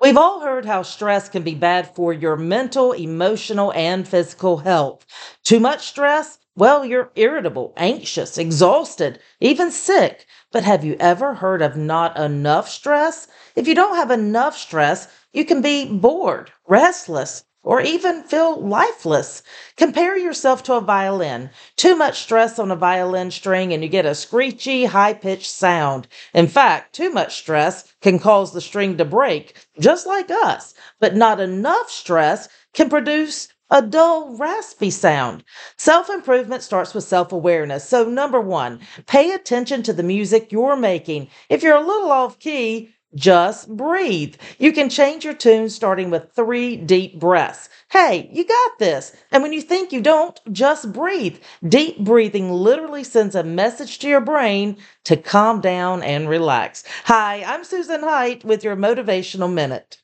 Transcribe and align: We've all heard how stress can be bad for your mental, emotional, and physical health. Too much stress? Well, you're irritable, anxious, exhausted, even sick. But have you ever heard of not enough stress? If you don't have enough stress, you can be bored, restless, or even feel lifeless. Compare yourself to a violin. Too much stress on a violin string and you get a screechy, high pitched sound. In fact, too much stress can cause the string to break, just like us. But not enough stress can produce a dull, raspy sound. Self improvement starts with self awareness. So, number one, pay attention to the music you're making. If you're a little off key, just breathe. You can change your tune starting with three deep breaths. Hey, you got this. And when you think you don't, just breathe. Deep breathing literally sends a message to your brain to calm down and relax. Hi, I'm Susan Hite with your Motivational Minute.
We've 0.00 0.16
all 0.16 0.40
heard 0.40 0.64
how 0.64 0.82
stress 0.82 1.28
can 1.28 1.42
be 1.44 1.54
bad 1.54 1.94
for 1.94 2.12
your 2.12 2.36
mental, 2.36 2.90
emotional, 2.90 3.72
and 3.74 4.08
physical 4.08 4.56
health. 4.56 5.06
Too 5.44 5.60
much 5.60 5.86
stress? 5.86 6.38
Well, 6.56 6.84
you're 6.84 7.12
irritable, 7.14 7.72
anxious, 7.76 8.36
exhausted, 8.36 9.20
even 9.40 9.70
sick. 9.70 10.26
But 10.50 10.64
have 10.64 10.84
you 10.84 10.96
ever 10.98 11.34
heard 11.34 11.62
of 11.62 11.76
not 11.76 12.16
enough 12.18 12.68
stress? 12.68 13.28
If 13.54 13.68
you 13.68 13.74
don't 13.76 13.94
have 13.94 14.10
enough 14.10 14.56
stress, 14.58 15.06
you 15.32 15.44
can 15.44 15.62
be 15.62 15.86
bored, 15.86 16.50
restless, 16.66 17.44
or 17.62 17.80
even 17.80 18.22
feel 18.22 18.60
lifeless. 18.60 19.42
Compare 19.76 20.16
yourself 20.16 20.62
to 20.62 20.74
a 20.74 20.80
violin. 20.80 21.50
Too 21.76 21.94
much 21.94 22.20
stress 22.20 22.58
on 22.58 22.70
a 22.70 22.76
violin 22.76 23.30
string 23.30 23.72
and 23.72 23.82
you 23.82 23.88
get 23.88 24.06
a 24.06 24.14
screechy, 24.14 24.86
high 24.86 25.12
pitched 25.12 25.50
sound. 25.50 26.08
In 26.32 26.46
fact, 26.46 26.94
too 26.94 27.10
much 27.10 27.36
stress 27.36 27.92
can 28.00 28.18
cause 28.18 28.52
the 28.52 28.60
string 28.60 28.96
to 28.96 29.04
break, 29.04 29.54
just 29.78 30.06
like 30.06 30.30
us. 30.30 30.74
But 31.00 31.16
not 31.16 31.40
enough 31.40 31.90
stress 31.90 32.48
can 32.72 32.88
produce 32.88 33.48
a 33.70 33.82
dull, 33.82 34.36
raspy 34.36 34.90
sound. 34.90 35.44
Self 35.76 36.10
improvement 36.10 36.62
starts 36.62 36.92
with 36.92 37.04
self 37.04 37.30
awareness. 37.30 37.88
So, 37.88 38.04
number 38.04 38.40
one, 38.40 38.80
pay 39.06 39.32
attention 39.32 39.82
to 39.84 39.92
the 39.92 40.02
music 40.02 40.50
you're 40.50 40.76
making. 40.76 41.28
If 41.48 41.62
you're 41.62 41.76
a 41.76 41.86
little 41.86 42.10
off 42.10 42.38
key, 42.40 42.90
just 43.14 43.76
breathe. 43.76 44.36
You 44.58 44.72
can 44.72 44.88
change 44.88 45.24
your 45.24 45.34
tune 45.34 45.68
starting 45.68 46.10
with 46.10 46.32
three 46.32 46.76
deep 46.76 47.18
breaths. 47.18 47.68
Hey, 47.90 48.30
you 48.32 48.44
got 48.44 48.78
this. 48.78 49.16
And 49.32 49.42
when 49.42 49.52
you 49.52 49.60
think 49.60 49.92
you 49.92 50.00
don't, 50.00 50.38
just 50.52 50.92
breathe. 50.92 51.38
Deep 51.66 51.98
breathing 51.98 52.52
literally 52.52 53.02
sends 53.04 53.34
a 53.34 53.42
message 53.42 53.98
to 54.00 54.08
your 54.08 54.20
brain 54.20 54.76
to 55.04 55.16
calm 55.16 55.60
down 55.60 56.02
and 56.02 56.28
relax. 56.28 56.84
Hi, 57.04 57.42
I'm 57.44 57.64
Susan 57.64 58.02
Hite 58.02 58.44
with 58.44 58.62
your 58.62 58.76
Motivational 58.76 59.52
Minute. 59.52 59.98